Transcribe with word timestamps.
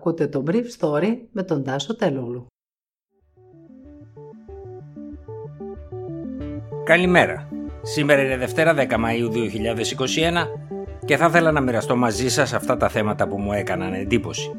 Ακούτε 0.00 0.26
το 0.26 0.44
Brief 0.46 0.64
Story 0.78 1.16
με 1.32 1.42
τον 1.42 1.64
Τάσο 1.64 1.96
Τελούλου. 1.96 2.46
Καλημέρα. 6.84 7.48
Σήμερα 7.82 8.22
είναι 8.22 8.36
Δευτέρα 8.36 8.74
10 8.76 8.90
Μαΐου 8.90 9.30
2021 9.30 10.46
και 11.04 11.16
θα 11.16 11.26
ήθελα 11.26 11.52
να 11.52 11.60
μοιραστώ 11.60 11.96
μαζί 11.96 12.28
σας 12.28 12.52
αυτά 12.52 12.76
τα 12.76 12.88
θέματα 12.88 13.28
που 13.28 13.38
μου 13.38 13.52
έκαναν 13.52 13.92
εντύπωση. 13.92 14.50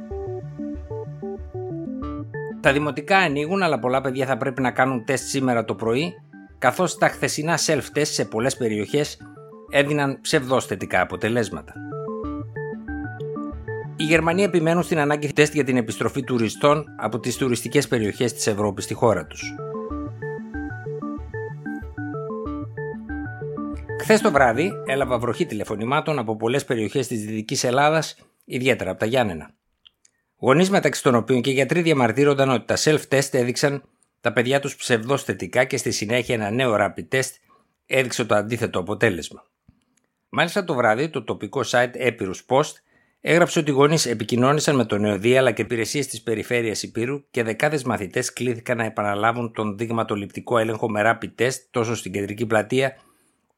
Τα 2.59 2.73
δημοτικά 2.73 3.17
ανοίγουν 3.17 3.61
αλλά 3.61 3.79
πολλά 3.79 4.01
παιδιά 4.01 4.25
θα 4.25 4.37
πρέπει 4.37 4.61
να 4.61 4.71
κάνουν 4.71 5.05
τεστ 5.05 5.27
σήμερα 5.27 5.65
το 5.65 5.75
πρωί 5.75 6.13
καθώς 6.57 6.97
τα 6.97 7.07
χθεσινά 7.07 7.57
self-test 7.57 8.01
σε 8.05 8.25
πολλές 8.25 8.57
περιοχές 8.57 9.17
έδιναν 9.69 10.21
ψευδώς 10.21 10.65
θετικά 10.65 11.01
αποτελέσματα. 11.01 11.73
Οι 14.01 14.03
Γερμανοί 14.03 14.43
επιμένουν 14.43 14.83
στην 14.83 14.99
ανάγκη 14.99 15.33
τεστ 15.33 15.53
για 15.53 15.63
την 15.63 15.77
επιστροφή 15.77 16.23
τουριστών 16.23 16.85
από 16.97 17.19
τις 17.19 17.37
τουριστικές 17.37 17.87
περιοχές 17.87 18.33
της 18.33 18.47
Ευρώπης 18.47 18.83
στη 18.83 18.93
χώρα 18.93 19.25
τους. 19.25 19.55
Χθες 24.01 24.21
το 24.21 24.31
βράδυ 24.31 24.71
έλαβα 24.85 25.19
βροχή 25.19 25.45
τηλεφωνημάτων 25.45 26.19
από 26.19 26.35
πολλές 26.37 26.65
περιοχές 26.65 27.07
της 27.07 27.25
Δυτικής 27.25 27.63
Ελλάδας, 27.63 28.15
ιδιαίτερα 28.45 28.89
από 28.89 28.99
τα 28.99 29.05
Γιάννενα. 29.05 29.53
Γονείς 30.37 30.69
μεταξύ 30.69 31.03
των 31.03 31.15
οποίων 31.15 31.41
και 31.41 31.51
γιατροί 31.51 31.81
διαμαρτύρονταν 31.81 32.49
ότι 32.49 32.65
τα 32.65 32.77
self-test 32.77 33.33
έδειξαν 33.33 33.83
τα 34.21 34.33
παιδιά 34.33 34.59
τους 34.59 34.75
ψευδό 34.75 35.17
θετικά 35.17 35.63
και 35.63 35.77
στη 35.77 35.91
συνέχεια 35.91 36.35
ένα 36.35 36.49
νέο 36.49 36.75
rapid 36.79 37.15
test 37.15 37.31
έδειξε 37.85 38.25
το 38.25 38.35
αντίθετο 38.35 38.79
αποτέλεσμα. 38.79 39.43
Μάλιστα 40.29 40.63
το 40.63 40.73
βράδυ 40.73 41.09
το 41.09 41.23
τοπικό 41.23 41.61
site 41.65 41.95
Epirus 41.95 42.39
Post 42.47 42.73
έγραψε 43.21 43.59
ότι 43.59 43.69
οι 43.69 43.73
γονείς 43.73 44.05
επικοινώνησαν 44.05 44.75
με 44.75 44.85
τον 44.85 45.05
ΕΟΔΙ 45.05 45.37
αλλά 45.37 45.51
και 45.51 45.61
υπηρεσίες 45.61 46.07
της 46.07 46.21
περιφέρειας 46.21 46.83
Υπήρου 46.83 47.29
και 47.31 47.43
δεκάδες 47.43 47.83
μαθητές 47.83 48.33
κλήθηκαν 48.33 48.77
να 48.77 48.83
επαναλάβουν 48.83 49.53
τον 49.53 49.77
δείγματοληπτικό 49.77 50.57
έλεγχο 50.57 50.89
με 50.89 51.01
rapid 51.05 51.41
test 51.41 51.55
τόσο 51.71 51.95
στην 51.95 52.11
κεντρική 52.11 52.45
πλατεία 52.45 52.95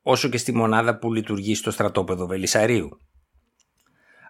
όσο 0.02 0.30
και 0.30 0.38
στη 0.38 0.54
μονάδα 0.54 0.98
που 0.98 1.14
λειτουργεί 1.14 1.56
στο 1.56 1.72
στρατόπεδο 1.72 2.28
Βελισσαρίου. 2.28 3.00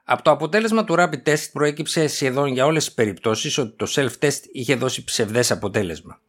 Από 0.03 0.23
το 0.23 0.31
αποτέλεσμα 0.31 0.84
του 0.84 0.95
rapid 0.98 1.23
test 1.30 1.50
προέκυψε 1.53 2.08
σχεδόν 2.08 2.47
για 2.47 2.66
όλες 2.66 2.86
τις 2.86 2.94
περιπτώσεις 2.94 3.58
ότι 3.58 3.75
το 3.75 3.88
self-test 3.90 4.40
είχε 4.52 4.75
δώσει 4.75 5.03
ψευδές 5.03 5.52
αποτέλεσμα. 5.52 6.20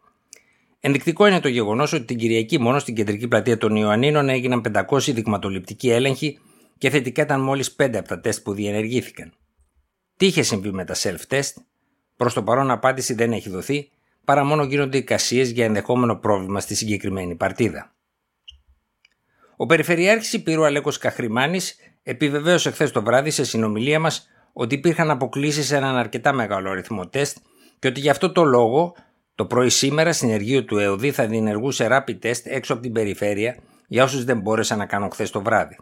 Ενδεικτικό 0.81 1.27
είναι 1.27 1.41
το 1.41 1.49
γεγονός 1.49 1.93
ότι 1.93 2.05
την 2.05 2.17
Κυριακή 2.17 2.61
μόνο 2.61 2.79
στην 2.79 2.95
κεντρική 2.95 3.29
πλατεία 3.29 3.59
των 3.59 3.77
Ιωαννίνων 3.77 4.29
έγιναν 4.29 4.63
500 4.91 4.99
δειγματοληπτικοί 4.99 5.91
έλεγχοι 5.91 6.39
και 6.79 6.91
θετικά 6.91 7.23
ήταν 7.23 7.41
μόλις 7.41 7.77
5 7.79 7.97
από 7.97 8.09
τα 8.09 8.21
τεστ 8.21 8.43
που 8.43 8.53
διενεργήθηκαν. 8.53 9.33
Τι 10.17 10.27
είχε 10.27 10.43
συμβεί 10.43 10.73
με 10.73 10.85
τα 10.85 10.95
self-test, 10.95 11.53
προς 12.17 12.35
το 12.35 12.43
παρόν 12.43 12.71
απάντηση 12.71 13.15
δεν 13.15 13.33
έχει 13.33 13.49
δοθεί, 13.49 13.91
παρά 14.25 14.45
μόνο 14.45 14.65
γίνονται 14.65 14.99
εικασίες 14.99 15.51
για 15.51 15.65
ενδεχόμενο 15.65 16.17
πρόβλημα 16.17 16.61
στη 16.61 16.75
συγκεκριμένη 16.75 17.35
παρτίδα. 17.35 17.95
Ο 19.57 19.67
Περιφερειάρχης 19.67 20.33
Υπήρου 20.33 20.65
Αλέκος 20.65 20.99
Καχρημάνης 20.99 21.77
επιβεβαίωσε 22.03 22.71
χθες 22.71 22.91
το 22.91 23.03
βράδυ 23.03 23.31
σε 23.31 23.45
συνομιλία 23.45 24.01
μας 24.01 24.29
ότι 24.53 24.75
υπήρχαν 24.75 25.11
αποκλήσεις 25.11 25.67
σε 25.67 25.77
έναν 25.77 25.97
αρκετά 25.97 26.33
μεγάλο 26.33 26.71
αριθμό 26.71 27.09
τεστ 27.09 27.37
και 27.79 27.89
ότι 27.89 28.01
γι' 28.01 28.11
αυτό 28.11 28.33
το 28.33 28.45
λόγο 28.45 28.95
το 29.35 29.47
πρωί 29.47 29.71
σήμερα 29.71 30.13
στην 30.13 30.31
εργείο 30.31 30.65
του 30.65 30.79
ΕΟΔΗ 30.79 31.11
θα 31.11 31.27
διενεργούσε 31.27 31.89
rapid 31.91 32.19
test 32.27 32.41
έξω 32.45 32.73
από 32.73 32.83
την 32.83 32.93
περιφέρεια 32.93 33.57
για 33.87 34.05
όσους 34.05 34.25
δεν 34.25 34.41
μπόρεσαν 34.41 34.79
να 34.79 34.87
κάνουν 34.87 35.11
χθες 35.11 35.31
το 35.31 35.43
βράδυ. 35.43 35.77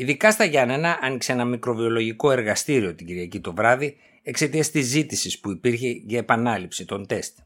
Ειδικά 0.00 0.30
στα 0.30 0.44
Γιάννενα 0.44 0.98
άνοιξε 1.02 1.32
ένα 1.32 1.44
μικροβιολογικό 1.44 2.30
εργαστήριο 2.30 2.94
την 2.94 3.06
Κυριακή 3.06 3.40
το 3.40 3.54
βράδυ 3.54 3.96
εξαιτίας 4.22 4.70
της 4.70 4.86
ζήτησης 4.86 5.38
που 5.38 5.50
υπήρχε 5.50 5.88
για 5.88 6.18
επανάληψη 6.18 6.84
των 6.84 7.06
τεστ 7.06 7.38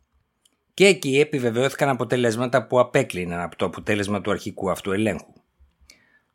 και 0.74 0.86
εκεί 0.86 1.18
επιβεβαιώθηκαν 1.18 1.88
αποτελέσματα 1.88 2.66
που 2.66 2.80
απέκλειναν 2.80 3.40
από 3.40 3.56
το 3.56 3.64
αποτέλεσμα 3.64 4.20
του 4.20 4.30
αρχικού 4.30 4.70
αυτού 4.70 4.92
ελέγχου. 4.92 5.32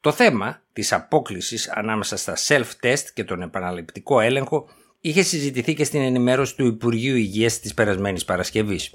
Το 0.01 0.11
θέμα 0.11 0.61
της 0.73 0.93
απόκλησης 0.93 1.69
ανάμεσα 1.69 2.17
στα 2.17 2.35
self-test 2.47 3.03
και 3.13 3.23
τον 3.23 3.41
επαναληπτικό 3.41 4.19
έλεγχο 4.19 4.69
είχε 5.01 5.21
συζητηθεί 5.21 5.73
και 5.73 5.83
στην 5.83 6.01
ενημέρωση 6.01 6.55
του 6.55 6.65
Υπουργείου 6.65 7.15
Υγείας 7.15 7.59
της 7.59 7.73
περασμένης 7.73 8.25
Παρασκευής. 8.25 8.93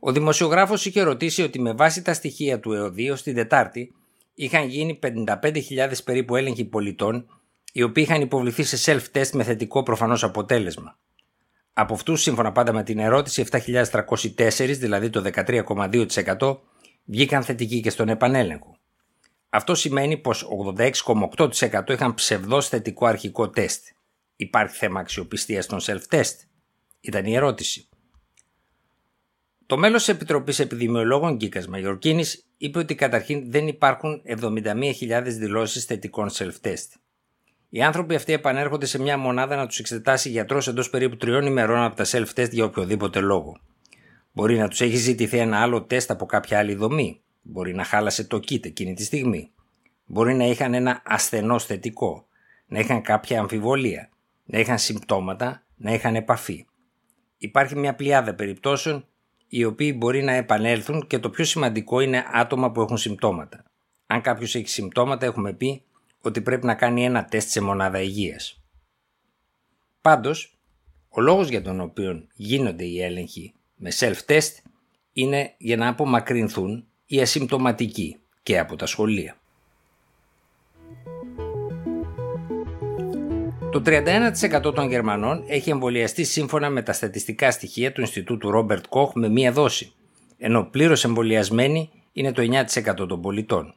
Ο 0.00 0.12
δημοσιογράφος 0.12 0.86
είχε 0.86 1.02
ρωτήσει 1.02 1.42
ότι 1.42 1.60
με 1.60 1.72
βάση 1.72 2.02
τα 2.02 2.14
στοιχεία 2.14 2.60
του 2.60 2.72
ΕΟΔΙΟ 2.72 3.16
στην 3.16 3.34
Τετάρτη 3.34 3.94
είχαν 4.34 4.68
γίνει 4.68 4.98
55.000 5.02 5.92
περίπου 6.04 6.36
έλεγχοι 6.36 6.64
πολιτών 6.64 7.26
οι 7.72 7.82
οποίοι 7.82 8.04
είχαν 8.08 8.20
υποβληθεί 8.20 8.62
σε 8.62 8.92
self-test 8.92 9.30
με 9.32 9.42
θετικό 9.42 9.82
προφανώς 9.82 10.22
αποτέλεσμα. 10.22 10.98
Από 11.72 11.94
αυτούς, 11.94 12.22
σύμφωνα 12.22 12.52
πάντα 12.52 12.72
με 12.72 12.82
την 12.82 12.98
ερώτηση, 12.98 13.44
7.304, 13.50 14.76
δηλαδή 14.78 15.10
το 15.10 15.30
13,2%, 15.34 16.58
βγήκαν 17.04 17.42
θετικοί 17.42 17.80
και 17.80 17.90
στον 17.90 18.08
επανέλεγχο. 18.08 18.76
Αυτό 19.48 19.74
σημαίνει 19.74 20.16
πως 20.16 20.48
86,8% 20.76 21.90
είχαν 21.90 22.14
ψευδός 22.14 22.68
θετικό 22.68 23.06
αρχικό 23.06 23.50
τεστ. 23.50 23.86
Υπάρχει 24.36 24.76
θέμα 24.76 25.00
αξιοπιστίας 25.00 25.66
των 25.66 25.80
self-test; 25.82 26.34
Ήταν 27.00 27.24
η 27.24 27.34
ερώτηση. 27.34 27.88
Το 29.66 29.76
μέλος 29.76 30.04
της 30.04 30.14
Επιτροπής 30.14 30.58
Επιδημιολόγων 30.58 31.36
Γκίκας 31.36 31.66
Μαγιορκίνης 31.68 32.46
είπε 32.56 32.78
ότι 32.78 32.94
καταρχήν 32.94 33.50
δεν 33.50 33.66
υπάρχουν 33.66 34.22
71.000 34.26 35.22
δηλώσεις 35.24 35.84
θετικών 35.84 36.30
self-test. 36.32 36.88
Οι 37.68 37.82
άνθρωποι 37.82 38.14
αυτοί 38.14 38.32
επανέρχονται 38.32 38.86
σε 38.86 39.00
μια 39.00 39.18
μονάδα 39.18 39.56
να 39.56 39.66
τους 39.66 39.78
εξετάσει 39.78 40.28
γιατρός 40.28 40.68
εντός 40.68 40.90
περίπου 40.90 41.16
τριών 41.16 41.46
ημερών 41.46 41.82
από 41.82 41.96
τα 41.96 42.04
self-test 42.06 42.50
για 42.50 42.64
οποιοδήποτε 42.64 43.20
λόγο. 43.20 43.56
Μπορεί 44.32 44.58
να 44.58 44.68
τους 44.68 44.80
έχει 44.80 44.96
ζητηθεί 44.96 45.38
ένα 45.38 45.60
άλλο 45.62 45.82
τεστ 45.82 46.10
από 46.10 46.26
κάποια 46.26 46.58
άλλη 46.58 46.74
δομή. 46.74 47.20
Μπορεί 47.42 47.74
να 47.74 47.84
χάλασε 47.84 48.24
το 48.24 48.36
kit 48.36 48.66
εκείνη 48.66 48.94
τη 48.94 49.04
στιγμή. 49.04 49.50
Μπορεί 50.04 50.34
να 50.34 50.44
είχαν 50.44 50.74
ένα 50.74 51.02
ασθενό 51.04 51.58
θετικό. 51.58 52.26
Να 52.66 52.78
είχαν 52.78 53.02
κάποια 53.02 53.40
αμφιβολία. 53.40 54.08
Να 54.44 54.58
είχαν 54.58 54.78
συμπτώματα. 54.78 55.62
Να 55.76 55.92
είχαν 55.92 56.14
επαφή. 56.14 56.66
Υπάρχει 57.38 57.76
μια 57.76 57.94
πλειάδα 57.94 58.34
περιπτώσεων 58.34 59.08
οι 59.48 59.64
οποίοι 59.64 59.94
μπορεί 59.96 60.22
να 60.22 60.32
επανέλθουν 60.32 61.06
και 61.06 61.18
το 61.18 61.30
πιο 61.30 61.44
σημαντικό 61.44 62.00
είναι 62.00 62.24
άτομα 62.32 62.72
που 62.72 62.80
έχουν 62.80 62.96
συμπτώματα. 62.96 63.64
Αν 64.06 64.20
κάποιος 64.20 64.54
έχει 64.54 64.68
συμπτώματα, 64.68 65.26
έχουμε 65.26 65.52
πει 65.52 65.82
ότι 66.20 66.40
πρέπει 66.40 66.66
να 66.66 66.74
κάνει 66.74 67.04
ένα 67.04 67.24
τεστ 67.24 67.48
σε 67.48 67.60
μονάδα 67.60 68.00
υγείας. 68.00 68.62
Πάντως, 70.00 70.58
ο 71.08 71.20
λόγος 71.20 71.48
για 71.48 71.62
τον 71.62 71.80
οποίο 71.80 72.26
γίνονται 72.34 72.84
οι 72.84 73.02
έλεγχοι 73.02 73.54
με 73.74 73.90
self-test 73.98 74.52
είναι 75.12 75.54
για 75.58 75.76
να 75.76 75.88
απομακρυνθούν 75.88 76.86
οι 77.06 77.20
ασυμπτωματικοί 77.20 78.16
και 78.42 78.58
από 78.58 78.76
τα 78.76 78.86
σχολεία. 78.86 79.36
Το 83.74 83.82
31% 83.86 84.74
των 84.74 84.88
Γερμανών 84.88 85.44
έχει 85.46 85.70
εμβολιαστεί 85.70 86.24
σύμφωνα 86.24 86.70
με 86.70 86.82
τα 86.82 86.92
στατιστικά 86.92 87.50
στοιχεία 87.50 87.92
του 87.92 88.00
Ινστιτούτου 88.00 88.50
Ρόμπερτ 88.50 88.84
Κοχ 88.88 89.12
με 89.14 89.28
μία 89.28 89.52
δόση, 89.52 89.92
ενώ 90.38 90.64
πλήρως 90.64 91.04
εμβολιασμένοι 91.04 91.90
είναι 92.12 92.32
το 92.32 92.42
9% 92.42 93.08
των 93.08 93.20
πολιτών. 93.20 93.74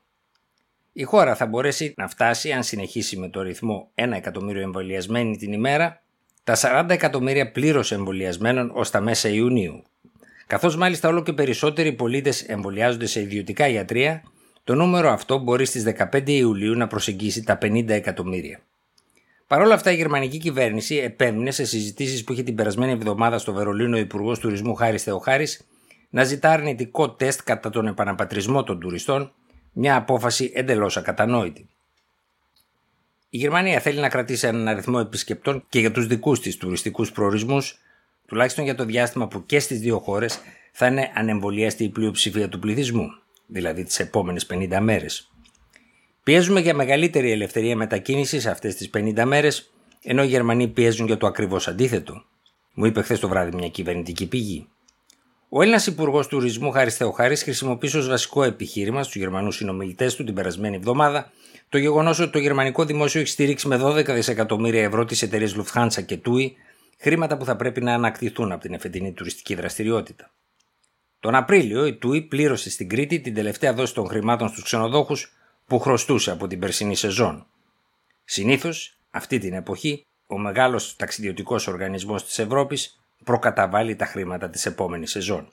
Η 0.94 1.04
χώρα 1.04 1.36
θα 1.36 1.46
μπορέσει 1.46 1.94
να 1.98 2.08
φτάσει, 2.08 2.52
αν 2.52 2.64
συνεχίσει 2.64 3.18
με 3.18 3.30
το 3.30 3.42
ρυθμό 3.42 3.92
1 3.96 4.12
εκατομμύριο 4.12 4.62
εμβολιασμένοι 4.62 5.38
την 5.38 5.54
ημέρα, 5.54 6.02
τα 6.44 6.56
40 6.56 6.90
εκατομμύρια 6.90 7.52
πλήρως 7.52 7.92
εμβολιασμένων 7.92 8.72
ως 8.74 8.90
τα 8.90 9.02
μέσα 9.02 9.30
Ιουνίου. 9.30 9.84
Καθώς 10.48 10.76
μάλιστα 10.76 11.10
όλο 11.10 11.24
και 11.24 11.34
περισσότεροι 11.34 11.94
πολίτες 11.94 12.42
εμβολιάζονται 12.42 13.06
σε 13.06 13.22
ιδιωτικά 13.22 13.68
ιατρία, 13.68 14.24
το 14.64 14.76
νούμερο 14.76 15.10
αυτό 15.10 15.38
μπορεί 15.38 15.66
στις 15.66 15.84
15 15.84 16.30
Ιουλίου 16.30 16.76
να 16.76 16.88
προσεγγίσει 16.88 17.44
τα 17.44 17.58
50 17.62 17.90
εκατομμύρια. 17.90 18.60
Παρ' 19.48 19.62
όλα 19.62 19.74
αυτά, 19.74 19.92
η 19.92 19.96
γερμανική 19.96 20.38
κυβέρνηση 20.38 20.96
επέμεινε 20.96 21.52
σε 21.52 21.66
συζητήσεις 21.66 22.24
που 22.24 22.34
είχε 22.34 22.44
την 22.44 22.56
περασμένη 22.56 22.92
εβδομάδα 22.92 23.38
στο 23.38 23.54
Βερολίνο 23.54 23.96
ο 23.96 24.00
Υπουργός 24.00 24.40
Τουρισμού 24.40 24.76
Χάρης 24.76 25.04
Θεοχάρης 25.04 25.68
να 26.10 26.24
ζητά 26.24 26.52
αρνητικό 26.52 27.10
τεστ 27.10 27.42
κατά 27.44 27.70
τον 27.70 27.88
επαναπατρισμό 27.88 28.64
των 28.64 28.80
τουριστών 28.80 29.32
μια 29.74 29.96
απόφαση 29.96 30.52
εντελώς 30.56 30.98
ακατανόητη. 30.98 31.70
Η 33.30 33.38
Γερμανία 33.38 33.80
θέλει 33.80 34.00
να 34.00 34.10
κρατήσει 34.10 34.48
έναν 34.48 34.68
αριθμό 34.68 35.00
επισκεπτών 35.06 35.64
και 35.70 35.80
για 35.80 35.92
τους 35.92 36.08
δικούς 36.08 36.40
της 36.40 36.58
τουριστικούς 36.58 37.12
προορισμούς, 37.12 37.78
τουλάχιστον 38.28 38.64
για 38.64 38.76
το 38.76 38.86
διάστημα 38.86 39.28
που 39.28 39.46
και 39.46 39.60
στις 39.60 39.80
δύο 39.80 40.00
χώρες 40.00 40.40
θα 40.72 40.88
είναι 40.88 41.12
ανεμβολιάστη 41.16 41.84
η 41.84 41.90
πλειοψηφία 41.90 42.50
του 42.50 42.60
πληθυσμού, 42.60 43.08
δηλαδή 43.48 43.84
τις 43.84 44.00
επόμενες 44.00 44.46
50 44.46 44.80
μέρες. 44.80 45.32
Πιέζουμε 46.28 46.60
για 46.60 46.74
μεγαλύτερη 46.74 47.32
ελευθερία 47.32 47.76
μετακίνησης 47.76 48.46
αυτές 48.46 48.76
τις 48.76 48.90
50 48.94 49.26
μέρες, 49.26 49.72
ενώ 50.04 50.24
οι 50.24 50.28
Γερμανοί 50.28 50.68
πιέζουν 50.68 51.06
για 51.06 51.18
το 51.18 51.28
ακριβώς 51.28 51.68
αντίθετο, 51.68 52.24
μου 52.74 52.86
είπε 52.86 53.02
χθες 53.02 53.20
το 53.20 53.28
βράδυ 53.28 53.56
μια 53.56 53.68
κυβερνητική 53.68 54.28
πηγή. 54.28 54.68
Ο 55.50 55.62
Έλληνας 55.62 55.88
Υπουργός 55.88 56.28
Τουρισμού 56.28 56.72
Χάρης 56.72 56.96
Θεοχάρης 56.96 57.44
χρησιμοποίησε 57.44 57.98
ως 57.98 58.08
βασικό 58.08 58.44
επιχείρημα 58.44 59.04
στους 59.04 59.16
Γερμανούς 59.16 59.56
συνομιλητές 59.56 60.16
του 60.16 60.24
την 60.24 60.34
περασμένη 60.34 60.76
εβδομάδα 60.76 61.32
το 61.70 61.78
γεγονός 61.78 62.20
ότι 62.20 62.32
το 62.32 62.40
γερμανικό 62.40 62.86
δημόσιο 62.86 63.22
έχει 63.22 63.30
στηρίξει 63.30 63.68
με 63.68 63.80
12 63.84 64.06
δισεκατομμύρια 64.06 64.84
ευρώ 64.84 65.06
τις 65.06 65.22
εταιρείες 65.22 65.56
Lufthansa 65.58 66.06
και 66.06 66.20
TUI, 66.26 66.52
χρήματα 66.98 67.38
που 67.38 67.46
θα 67.46 67.56
πρέπει 67.56 67.82
να 67.82 67.94
ανακτηθούν 67.94 68.52
από 68.52 68.62
την 68.62 68.74
εφετινή 68.74 69.12
τουριστική 69.12 69.56
δραστηριότητα. 69.56 70.32
Τον 71.20 71.36
Απρίλιο 71.36 71.86
η 71.86 71.98
TUI 72.04 72.28
πλήρωσε 72.28 72.70
στην 72.70 72.90
Κρήτη 72.90 73.20
την 73.20 73.34
τελευταία 73.34 73.74
δόση 73.74 73.94
των 73.94 74.08
χρημάτων 74.08 74.48
στους 74.48 74.64
ξενοδόχους 74.64 75.32
που 75.68 75.80
χρωστούσε 75.80 76.32
από 76.32 76.48
την 76.48 76.60
περσινή 76.60 76.96
σεζόν. 76.96 77.46
Συνήθως, 78.24 79.00
αυτή 79.12 79.38
την 79.38 79.54
εποχή, 79.54 80.06
ο 80.28 80.38
μεγάλος 80.38 80.96
ταξιδιωτικός 80.96 81.68
οργανισμός 81.68 82.26
της 82.26 82.40
Ευρώπης 82.40 83.02
προκαταβάλει 83.24 83.96
τα 83.96 84.06
χρήματα 84.06 84.50
της 84.50 84.66
επόμενης 84.66 85.12
σεζόν. 85.12 85.52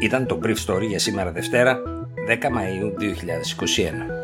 Ήταν 0.00 0.26
το 0.26 0.40
Brief 0.42 0.56
Story 0.66 0.86
για 0.86 0.98
σήμερα 0.98 1.32
Δευτέρα, 1.32 1.82
10 2.26 2.50
Μαΐου 2.50 2.94
2021. 2.98 4.19